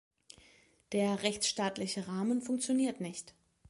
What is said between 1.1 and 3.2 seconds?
rechtsstaatliche Rahmen funktioniert